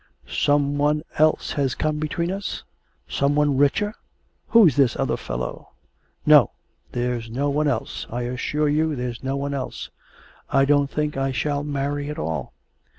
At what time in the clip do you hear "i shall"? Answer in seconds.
11.17-11.63